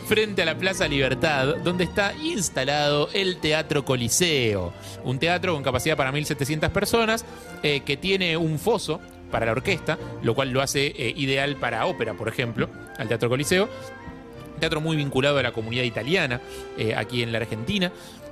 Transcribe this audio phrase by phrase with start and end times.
[0.07, 4.73] Frente a la Plaza Libertad, donde está instalado el Teatro Coliseo.
[5.05, 7.25] Un teatro con capacidad para 1.700 personas,
[7.63, 11.87] eh, que tiene un foso para la orquesta, lo cual lo hace eh, ideal para
[11.87, 13.69] ópera, por ejemplo, al Teatro Coliseo.
[14.63, 16.41] Teatro muy vinculado a la comunidad italiana,
[16.79, 17.91] eh, aquí en la Argentina.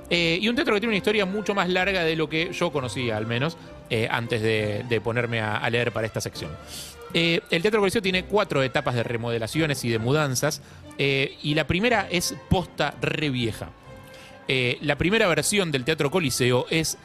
[0.09, 2.71] Eh, y un teatro que tiene una historia mucho más larga de lo que yo
[2.71, 3.57] conocía, al menos,
[3.89, 6.51] eh, antes de, de ponerme a, a leer para esta sección.
[7.13, 10.61] El Teatro Coliseo tiene cuatro etapas de remodelaciones y de mudanzas.
[10.97, 13.67] y la primera es posta re vieja.
[14.47, 16.97] Eh, la primera versión del Teatro Coliseo es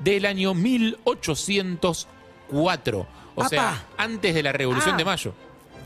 [0.00, 3.06] del año 1804.
[3.36, 4.98] O sea, antes de la Revolución Ah.
[4.98, 5.32] de Mayo.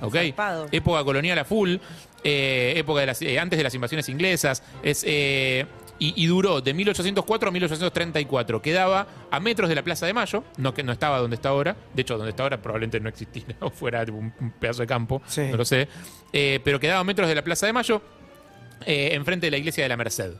[0.03, 0.15] ¿Ok?
[0.15, 0.67] Zarpado.
[0.73, 1.77] Época colonial a full.
[2.25, 4.63] eh, época de las, eh, antes de las invasiones inglesas.
[4.83, 5.67] Es, eh,
[6.01, 8.63] y, y duró de 1804 a 1834.
[8.63, 10.45] Quedaba a metros de la Plaza de Mayo.
[10.57, 11.77] No, que no estaba donde está ahora.
[11.95, 14.87] De hecho, donde está ahora probablemente no existiera o fuera tipo, un, un pedazo de
[14.87, 15.23] campo.
[15.27, 15.43] Sí.
[15.51, 15.89] No lo sé.
[16.33, 18.01] Eh, pero quedaba a metros de la Plaza de Mayo.
[18.87, 20.33] eh, enfrente de la iglesia de la Merced.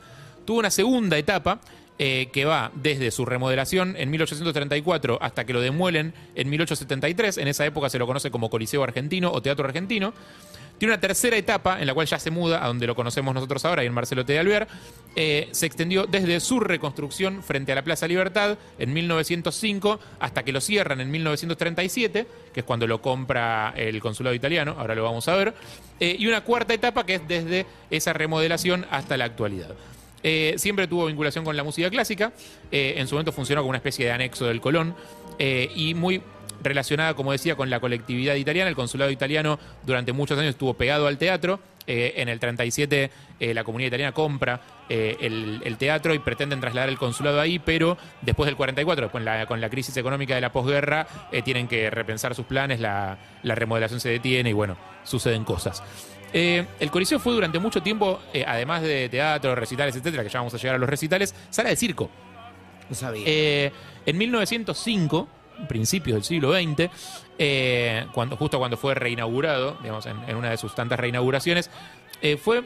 [0.45, 1.59] Tuvo una segunda etapa
[2.01, 7.37] eh, que va desde su remodelación en 1834 hasta que lo demuelen en 1873.
[7.37, 10.13] En esa época se lo conoce como Coliseo Argentino o Teatro Argentino.
[10.77, 13.65] Tiene una tercera etapa en la cual ya se muda a donde lo conocemos nosotros
[13.65, 14.31] ahora, ahí en Marcelo T.
[14.31, 14.69] de Alvear.
[15.13, 20.53] Eh, se extendió desde su reconstrucción frente a la Plaza Libertad en 1905 hasta que
[20.53, 25.27] lo cierran en 1937, que es cuando lo compra el consulado italiano, ahora lo vamos
[25.27, 25.53] a ver.
[25.99, 29.75] Eh, y una cuarta etapa que es desde esa remodelación hasta la actualidad.
[30.23, 32.33] Eh, siempre tuvo vinculación con la música clásica.
[32.71, 34.95] eh, en su momento funcionó como una especie de anexo del Colón.
[35.41, 36.21] eh, y muy
[36.61, 38.69] relacionada, como decía, con la colectividad italiana.
[38.69, 41.61] El consulado italiano durante muchos años estuvo pegado al teatro.
[41.87, 43.09] En el 37
[43.39, 48.45] eh, la comunidad italiana compra el, teatro y pretenden trasladar el consulado ahí, pero después
[48.45, 51.07] del 44, después la- con la crisis económica de la posguerra,
[51.45, 55.81] tienen que repensar sus planes, la, la remodelación se detiene y bueno, suceden cosas.
[56.33, 60.39] Eh, el Coliseo fue durante mucho tiempo, eh, además de teatro, recitales, etcétera, que ya
[60.39, 62.09] vamos a llegar a los recitales, sala de circo.
[62.89, 63.23] No sabía.
[63.25, 63.71] Eh,
[64.05, 65.27] en 1905,
[65.67, 66.89] principios del siglo XX,
[68.13, 71.69] cuando, justo cuando fue reinaugurado, digamos, en, en una de sus tantas reinauguraciones,
[72.41, 72.63] fue,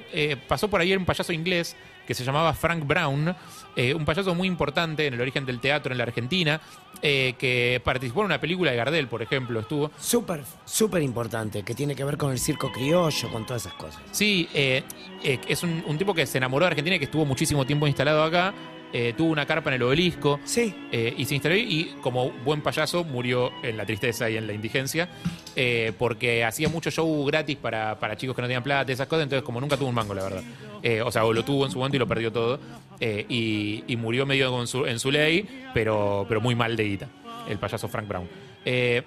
[0.48, 1.76] pasó por ahí un payaso inglés
[2.06, 3.36] que se llamaba Frank Brown,
[3.76, 6.62] eh, un payaso muy importante en el origen del teatro en la Argentina,
[7.02, 9.92] eh, que participó en una película de Gardel, por ejemplo, estuvo.
[10.00, 14.02] Súper, súper importante, que tiene que ver con el circo criollo, con todas esas cosas.
[14.12, 14.84] Sí, eh,
[15.24, 18.24] es un, un tipo que se enamoró de Argentina y que estuvo muchísimo tiempo instalado
[18.24, 18.54] acá.
[18.94, 20.40] Eh, tuvo una carpa en el obelisco.
[20.46, 20.74] Sí.
[20.92, 24.54] Eh, y se instaló y como buen payaso murió en la tristeza y en la
[24.54, 25.10] indigencia
[25.56, 29.24] eh, porque hacía mucho show gratis para, para chicos que no tenían plata esas cosas,
[29.24, 30.44] entonces como nunca tuvo un mango, la verdad.
[30.82, 32.60] Eh, o sea, o lo tuvo en su momento y lo perdió todo
[33.00, 36.84] eh, y, y murió medio con su- en su ley, pero, pero muy mal de
[36.84, 37.08] guita,
[37.50, 38.28] el payaso Frank Brown.
[38.66, 39.02] Eh,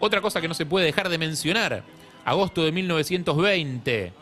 [0.00, 1.82] otra cosa que no se puede dejar de mencionar,
[2.24, 4.12] agosto de 1920.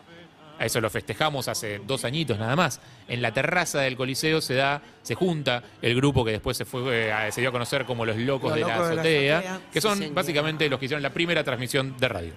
[0.59, 2.81] A eso lo festejamos hace dos añitos nada más.
[3.09, 7.11] En la terraza del Coliseo se da, se junta el grupo que después se fue,
[7.11, 9.03] eh, se dio a conocer como los locos, Los de, la Locos de la
[9.39, 12.33] azotea, que son básicamente los que hicieron la primera transmisión de radio.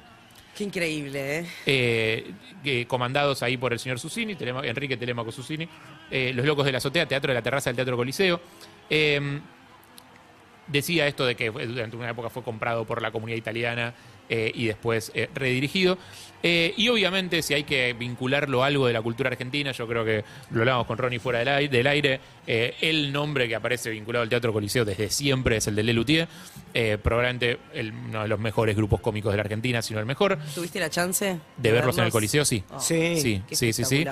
[0.58, 2.34] Qué increíble, ¿eh?
[2.66, 5.70] Eh, comandados ahí por el señor Susini, Telema- Enrique Telemaco Susini,
[6.12, 8.42] eh, los locos de la azotea, teatro de la terraza del Teatro Coliseo.
[8.90, 9.40] Eh,
[10.68, 13.94] decía esto de que durante una época fue comprado por la comunidad italiana
[14.30, 15.98] eh, y después eh, redirigido.
[16.42, 20.06] Eh, y obviamente, si hay que vincularlo a algo de la cultura argentina, yo creo
[20.06, 23.90] que lo hablamos con Ronnie fuera del aire, del aire eh, el nombre que aparece
[23.90, 26.30] vinculado al Teatro Coliseo desde siempre es el de Lelutier,
[26.74, 30.06] eh, probablemente el- uno de los mejores grupos cómicos de la Argentina, si no el
[30.06, 30.38] mejor.
[30.56, 32.64] ¿Tuviste la chance De verlos en el Coliseo, sí.
[32.72, 33.18] Oh, Sí.
[33.20, 34.06] Sí, sí, sí, sí.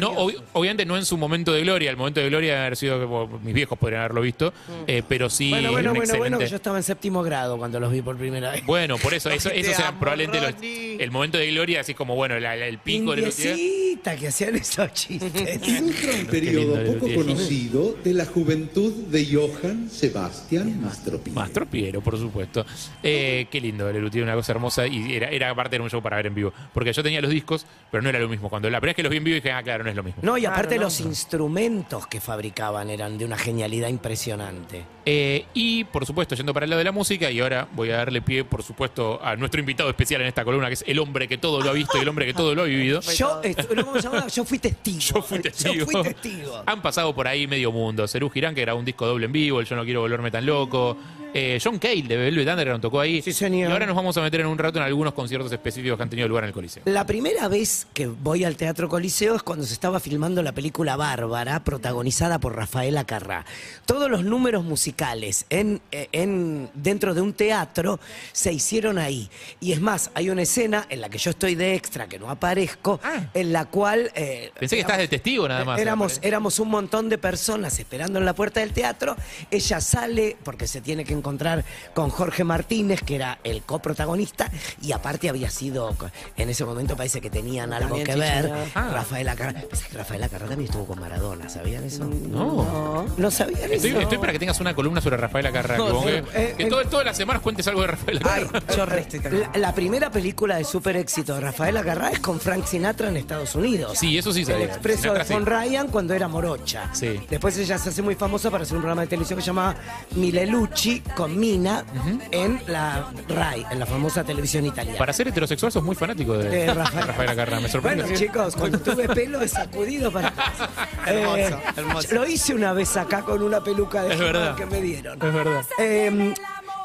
[0.00, 2.76] No, ob- obviamente no en su momento de gloria, el momento de gloria debe haber
[2.76, 4.52] sido que bueno, mis viejos podrían haberlo visto,
[4.88, 7.78] eh, pero sí bueno, bueno, bueno, bueno, excelente- que yo estaba en séptimo grado cuando
[7.78, 8.66] los vi por primera vez.
[8.66, 10.54] Bueno, por eso, eso Eran amo, probablemente los-
[11.00, 13.56] el momento de gloria, así como bueno, la- la- el pico de Lelutier.
[14.02, 15.60] Que hacían esos chistes.
[15.68, 21.38] Ilustra un periodo poco conocido de la juventud de Johann Sebastian Mastropiero.
[21.38, 22.64] Mastro Piero, por supuesto.
[23.02, 26.00] Eh, qué lindo, Lelu tiene una cosa hermosa y era, era parte de un show
[26.02, 26.52] para ver en vivo.
[26.72, 28.48] Porque yo tenía los discos, pero no era lo mismo.
[28.48, 30.02] Cuando la primera vez que los vi en vivo dije, ah, claro, no es lo
[30.02, 30.20] mismo.
[30.22, 30.86] No, y aparte Claro, no.
[30.86, 34.84] los instrumentos que fabricaban eran de una genialidad impresionante.
[35.04, 37.96] Eh, y por supuesto, yendo para el lado de la música, y ahora voy a
[37.98, 41.28] darle pie, por supuesto, a nuestro invitado especial en esta columna, que es el hombre
[41.28, 43.00] que todo lo ha visto y el hombre que todo lo ha vivido.
[43.00, 43.40] Yo.
[43.88, 44.26] ¿Cómo se llama?
[44.28, 44.98] Yo fui testigo.
[44.98, 45.74] Yo fui testigo.
[45.74, 46.62] Yo fui testigo.
[46.66, 48.06] Han pasado por ahí medio mundo.
[48.06, 50.46] Cerú Girán, que grabó un disco doble en vivo, el Yo no quiero volverme tan
[50.46, 50.96] loco.
[51.34, 53.20] Eh, John Cale de Velvet Underground tocó ahí.
[53.22, 53.68] Sí, señor.
[53.68, 56.10] Y ahora nos vamos a meter en un rato en algunos conciertos específicos que han
[56.10, 56.82] tenido lugar en el Coliseo.
[56.86, 60.96] La primera vez que voy al Teatro Coliseo es cuando se estaba filmando la película
[60.96, 63.44] Bárbara, protagonizada por Rafaela Carrá.
[63.86, 68.00] Todos los números musicales en, eh, en, dentro de un teatro
[68.32, 69.28] se hicieron ahí.
[69.60, 72.30] Y es más, hay una escena en la que yo estoy de extra, que no
[72.30, 73.26] aparezco, Ah.
[73.34, 74.10] en la cual...
[74.14, 75.78] eh, Pensé que estás de testigo nada más.
[75.78, 79.14] Éramos, éramos un montón de personas esperando en la puerta del teatro.
[79.50, 84.50] Ella sale porque se tiene que encontrar con Jorge Martínez, que era el coprotagonista,
[84.82, 85.94] y aparte había sido,
[86.36, 88.52] en ese momento parece que tenían algo También que ver.
[88.74, 88.90] Ah.
[88.92, 89.60] Rafaela Carrá.
[89.60, 92.04] Pensé que Rafaela Carrá también estuvo con Maradona, ¿sabían eso?
[92.04, 93.06] No.
[93.16, 94.00] ¿No sabían Estoy, eso?
[94.00, 95.76] estoy para que tengas una columna sobre Rafaela Carrá.
[95.76, 97.88] que No, que, eh, que eh, todo- todas las semanas cuentes algo de
[98.24, 102.20] Ay, yo re estoy La, la primera película de super éxito de Rafaela Carrá es
[102.20, 103.98] con Frank Sinatra en Estados Unidos.
[103.98, 104.64] Sí, eso sí El sabía.
[104.66, 105.34] expreso Sinatra, de sí.
[105.34, 106.90] Von Ryan cuando era morocha.
[106.94, 107.20] Sí.
[107.28, 109.74] Después ella se hace muy famosa para hacer un programa de televisión que se llamaba
[110.14, 111.84] Milelucci con Mina
[112.30, 114.98] en la RAI, en la famosa televisión italiana.
[114.98, 116.74] Para ser heterosexual sos muy fanático de, De.
[116.74, 117.60] Rafaela Carrá.
[117.60, 118.04] Me sorprende.
[118.04, 120.68] Bueno, chicos, cuando tuve pelo he sacudido para atrás.
[121.06, 122.14] Hermoso, hermoso.
[122.14, 125.14] Lo hice una vez acá con una peluca de Es que me dieron.
[125.20, 125.64] Es verdad.
[125.78, 126.34] Eh,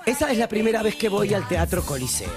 [0.06, 2.30] esa es la primera vez que voy al Teatro Coliseo.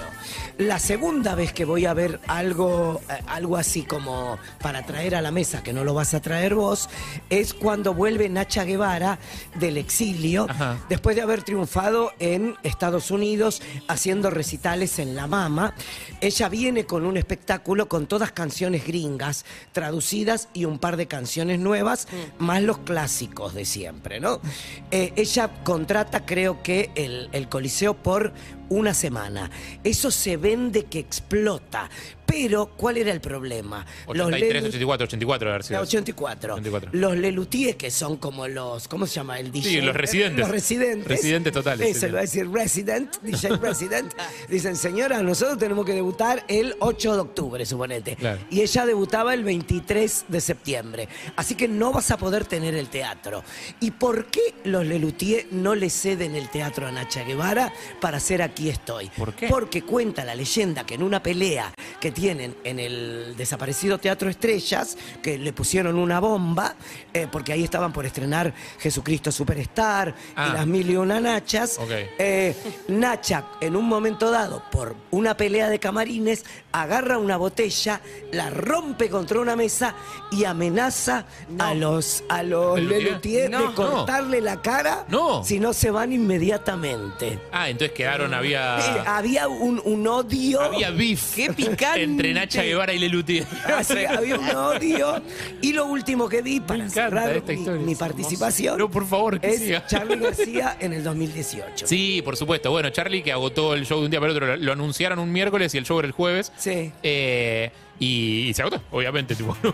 [0.57, 5.21] La segunda vez que voy a ver algo, eh, algo así como para traer a
[5.21, 6.89] la mesa, que no lo vas a traer vos,
[7.29, 9.19] es cuando vuelve Nacha Guevara
[9.59, 10.79] del exilio, Ajá.
[10.89, 15.75] después de haber triunfado en Estados Unidos haciendo recitales en La Mama.
[16.21, 21.59] Ella viene con un espectáculo con todas canciones gringas, traducidas y un par de canciones
[21.59, 22.07] nuevas,
[22.39, 24.41] más los clásicos de siempre, ¿no?
[24.89, 28.33] Eh, ella contrata, creo que, el, el Coliseo por
[28.69, 29.49] una semana.
[29.83, 31.89] Eso se vende que explota.
[32.27, 33.85] Pero, ¿cuál era el problema?
[34.13, 35.79] Los 83, Lelu- 84, 84 de haber sido.
[35.79, 36.53] la 84.
[36.55, 36.89] 84.
[36.93, 39.39] Los Lelutier, que son como los, ¿cómo se llama?
[39.39, 39.69] El DJ.
[39.69, 40.39] Sí, los residentes.
[40.39, 41.07] Los residentes.
[41.07, 44.13] Residentes totales, Eso, sí, le va a decir resident, DJ resident.
[44.49, 48.15] Dicen, señora, nosotros tenemos que debutar el 8 de octubre, suponete.
[48.17, 48.39] Claro.
[48.49, 51.07] Y ella debutaba el 23 de septiembre.
[51.37, 53.43] Así que no vas a poder tener el teatro.
[53.79, 58.41] ¿Y por qué los Lelutier no le ceden el teatro a Nacha Guevara para hacer
[58.41, 59.09] Aquí estoy?
[59.17, 59.47] ¿Por qué?
[59.47, 64.97] Porque cuenta la leyenda que en una pelea que tienen en el desaparecido Teatro Estrellas,
[65.21, 66.73] que le pusieron una bomba,
[67.13, 70.47] eh, porque ahí estaban por estrenar Jesucristo Superstar Ah.
[70.49, 71.79] y las mil y una Nachas.
[72.17, 72.55] Eh,
[72.87, 79.09] Nacha, en un momento dado, por una pelea de camarines, agarra una botella, la rompe
[79.11, 79.93] contra una mesa
[80.31, 81.25] y amenaza
[81.59, 83.51] a los, a los ¿Lelutier?
[83.51, 85.43] No, de cortarle la cara No.
[85.43, 87.39] si no se van inmediatamente.
[87.51, 89.17] Ah, entonces quedaron, Eh, había.
[89.17, 90.61] había un, un odio.
[90.61, 91.35] Había beef.
[91.35, 92.06] Qué picante.
[92.11, 93.45] Entre Nacha Guevara y Lelutier.
[93.65, 95.21] Así, había un odio.
[95.61, 99.47] Y lo último que vi para cerrar esta mi, mi participación No, por favor, que
[99.49, 99.85] es siga.
[99.87, 101.87] Charlie García en el 2018.
[101.87, 102.71] Sí, por supuesto.
[102.71, 105.31] Bueno, Charlie que agotó el show de un día para otro, lo, lo anunciaron un
[105.31, 106.51] miércoles y el show era el jueves.
[106.57, 106.91] Sí.
[107.03, 109.35] Eh, y, y se agotó, obviamente.
[109.35, 109.73] Tipo, no,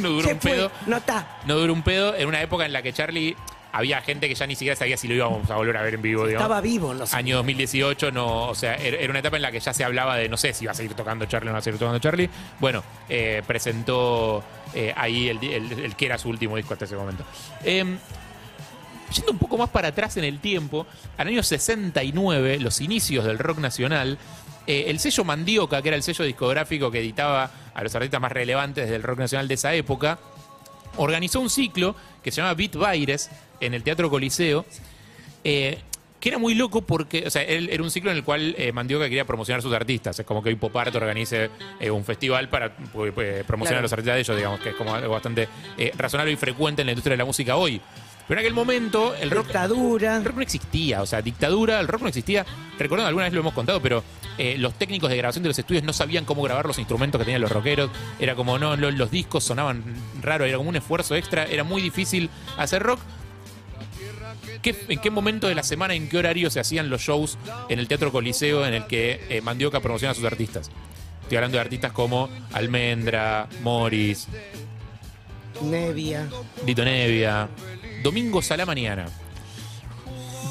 [0.00, 0.50] no duró Se un fue.
[0.52, 0.70] pedo.
[0.86, 1.38] No está.
[1.46, 3.36] No duró un pedo en una época en la que Charlie
[3.76, 6.02] había gente que ya ni siquiera sabía si lo íbamos a volver a ver en
[6.02, 6.26] vivo.
[6.26, 6.42] digamos.
[6.44, 7.16] Estaba vivo, no sé.
[7.16, 10.16] Año 2018, no, o sea, era era una etapa en la que ya se hablaba
[10.16, 11.98] de no sé si va a seguir tocando Charlie o no va a seguir tocando
[11.98, 12.30] Charlie.
[12.60, 14.42] Bueno, eh, presentó
[14.74, 17.24] eh, ahí el, el- el que era su último disco hasta ese momento.
[17.64, 17.98] Em,
[19.14, 23.38] yendo un poco más para atrás en el tiempo, al año 69, los inicios del
[23.38, 24.18] rock nacional,
[24.66, 28.32] eh, el sello Mandioca, que era el sello discográfico que editaba a los artistas más
[28.32, 30.18] relevantes del rock nacional de esa época,
[30.96, 34.64] organizó un ciclo que se llama Beat Baires en el Teatro Coliseo,
[35.42, 35.78] eh,
[36.20, 38.72] que era muy loco porque, o sea, él- era un ciclo en el cual eh,
[38.72, 40.18] Mandioca quería promocionar a sus artistas.
[40.18, 42.70] Es como que hoy Pop Art organice eh, un festival para eh,
[43.18, 43.78] eh, promocionar Claro.
[43.80, 46.80] a los artistas de ellos, digamos, que es como algo bastante eh, razonable y frecuente
[46.80, 47.78] en la industria de la música hoy.
[48.26, 50.16] Pero en aquel momento el rock, Dictadura.
[50.16, 52.46] el rock no existía, o sea, dictadura, el rock no existía.
[52.78, 54.02] Recordando, alguna vez lo hemos contado, pero
[54.38, 57.24] eh, los técnicos de grabación de los estudios no sabían cómo grabar los instrumentos que
[57.26, 57.90] tenían los rockeros.
[58.18, 59.84] Era como, no, lo- los discos sonaban
[60.22, 62.98] raro, era como un esfuerzo extra, era muy difícil hacer rock.
[64.62, 67.36] ¿Qué- ¿En qué momento de la semana, en qué horario se hacían los shows
[67.68, 70.70] en el Teatro Coliseo en el que eh, Mandioca promociona a sus artistas?
[71.22, 74.28] Estoy hablando de artistas como Almendra, Morris,
[75.62, 76.26] Nevia.
[76.66, 77.48] Dito Nevia,
[78.04, 79.06] Domingos a la mañana.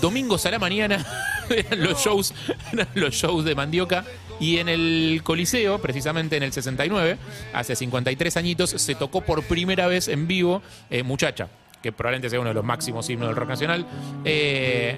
[0.01, 1.05] Domingos a la mañana
[1.51, 2.33] eran los shows,
[2.71, 4.03] eran los shows de Mandioca
[4.39, 7.15] y en el Coliseo, precisamente en el 69,
[7.53, 11.47] hace 53 añitos, se tocó por primera vez en vivo eh, Muchacha,
[11.83, 13.85] que probablemente sea uno de los máximos himnos del rock nacional.
[14.25, 14.97] Eh,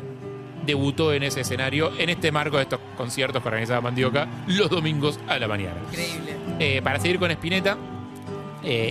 [0.65, 5.19] debutó en ese escenario, en este marco de estos conciertos que organizaba Mandioca, los domingos
[5.27, 5.81] a la mañana.
[5.89, 6.35] Increíble.
[6.59, 7.77] Eh, para seguir con Spinetta,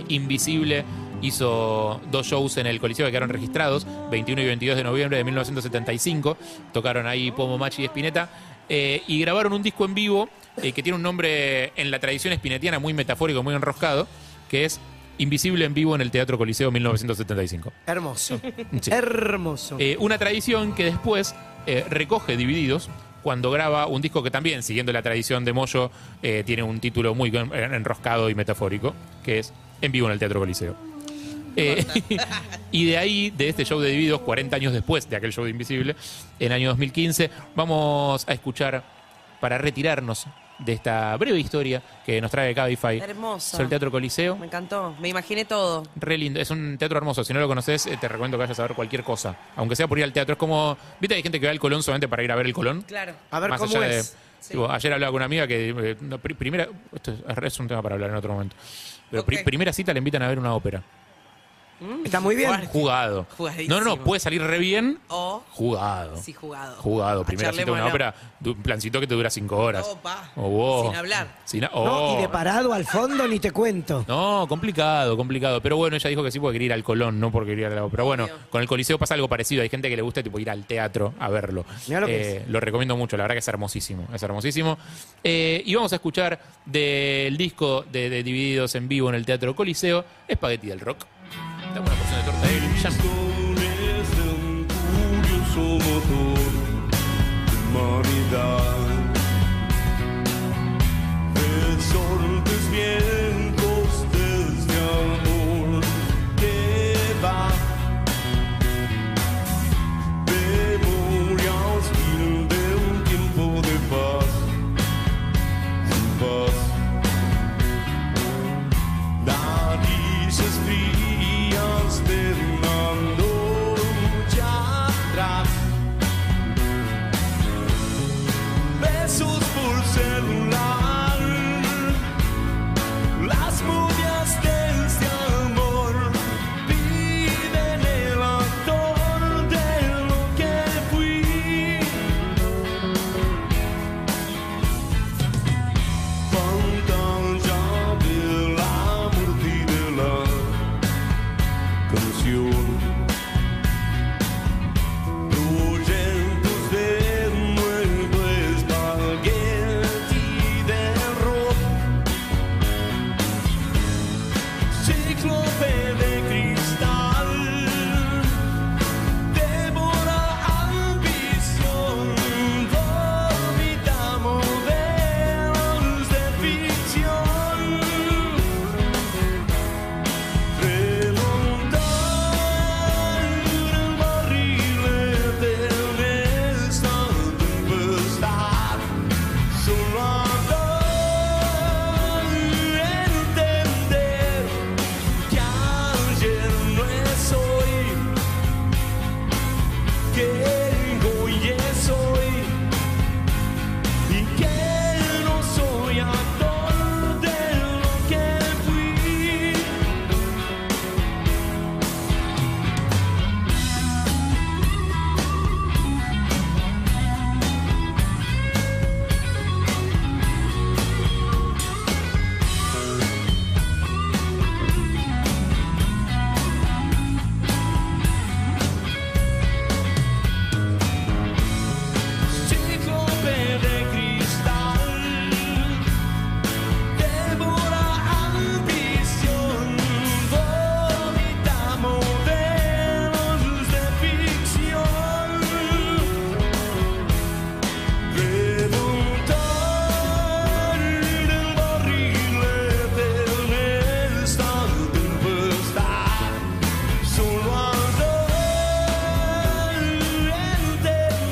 [0.07, 0.85] Invisible
[1.27, 5.23] hizo dos shows en el Coliseo que quedaron registrados, 21 y 22 de noviembre de
[5.23, 6.37] 1975.
[6.73, 8.29] Tocaron ahí Pomo Machi y Spinetta.
[8.69, 10.27] eh, y grabaron un disco en vivo
[10.61, 14.07] eh, que tiene un nombre en la tradición spinetiana muy metafórico, muy enroscado,
[14.49, 14.79] que es
[15.17, 17.71] Invisible en vivo en el Teatro Coliseo 1975.
[17.87, 18.41] Hermoso.
[18.81, 18.91] Sí.
[18.91, 19.77] Hermoso.
[19.79, 21.33] Eh, una tradición que después
[21.89, 22.89] recoge Divididos
[23.23, 25.89] cuando graba un disco que también, siguiendo la tradición de Moyo,
[26.21, 30.39] tiene un título muy en- enroscado y metafórico, que es En vivo en el Teatro
[30.41, 30.75] Coliseo.
[31.55, 31.85] Eh,
[32.71, 35.51] y de ahí, de este show de Divididos, 40 años después de aquel show de
[35.51, 35.95] Invisible,
[36.39, 38.83] en el año 2015, vamos a escuchar,
[39.39, 40.25] para retirarnos
[40.57, 43.51] de esta breve historia que nos trae Cabify, Hermoso.
[43.51, 44.37] sobre el Teatro Coliseo.
[44.37, 44.95] Me encantó.
[45.01, 45.83] Me imaginé todo.
[45.97, 47.23] Re lindo, es un teatro hermoso.
[47.25, 49.35] Si no lo conoces, eh, te recomiendo que vayas a ver cualquier cosa.
[49.57, 50.33] Aunque sea por ir al teatro.
[50.33, 50.77] Es como.
[51.01, 51.15] ¿Viste?
[51.15, 52.83] Hay gente que va al Colón solamente para ir a ver el Colón.
[52.83, 53.13] Claro.
[53.31, 54.15] A ver Más cómo allá de- es.
[54.49, 55.69] tipo, ayer hablaba con una amiga que.
[55.77, 56.69] eh, primera.
[56.93, 58.55] Esto es, es un tema para hablar en otro momento.
[59.11, 60.81] Pero pri- primera cita le invitan a ver una ópera.
[62.05, 62.47] Está muy bien.
[62.49, 62.67] Fuerte.
[62.67, 63.27] Jugado.
[63.37, 63.75] Jugadísimo.
[63.75, 64.99] No, no, no, puede salir re bien.
[65.09, 66.15] O Jugado.
[66.17, 66.75] sí jugado.
[66.77, 67.23] Jugado.
[67.25, 68.07] Primera cita de una Acharlémoslo.
[68.09, 69.85] ópera, du- un plancito que te dura cinco horas.
[69.87, 70.31] Opa.
[70.37, 70.85] Oh, wow.
[70.87, 71.27] Sin hablar.
[71.43, 71.81] Sin a- No,
[72.13, 72.17] oh.
[72.17, 74.05] y de parado al fondo ni te cuento.
[74.07, 75.61] No, complicado, complicado.
[75.61, 77.73] Pero bueno, ella dijo que sí porque quería ir al Colón, no porque quería ir
[77.73, 79.61] a la Pero bueno, con el Coliseo pasa algo parecido.
[79.61, 81.65] Hay gente que le gusta tipo ir al teatro a verlo.
[81.87, 84.07] Mirá lo que Eh, lo recomiendo mucho, la verdad que es hermosísimo.
[84.13, 84.77] Es hermosísimo.
[85.23, 89.55] Eh, y vamos a escuchar del disco de, de Divididos en vivo en el Teatro
[89.55, 91.05] Coliseo, Spaghetti del Rock.
[92.75, 93.95] Dame una porción de torta de Jam.
[93.95, 94.67] Corazones de un
[95.21, 96.45] curioso motor
[98.05, 98.84] de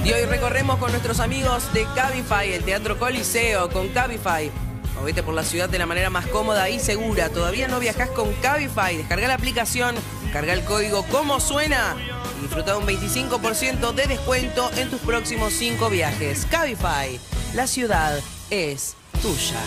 [0.04, 4.52] Y hoy recorremos con nuestros amigos de Cabify, el Teatro Coliseo, con Cabify.
[4.96, 7.30] Movete por la ciudad de la manera más cómoda y segura.
[7.30, 8.98] Todavía no viajás con Cabify.
[8.98, 9.96] Descarga la aplicación,
[10.34, 11.96] carga el código como suena
[12.38, 16.46] y disfruta de un 25% de descuento en tus próximos 5 viajes.
[16.52, 17.18] Cabify,
[17.54, 18.20] la ciudad
[18.50, 19.60] es tuya.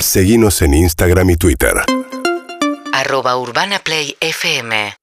[0.00, 1.74] Seguinos en Instagram y Twitter.
[2.92, 4.96] arroba Urbana Play FM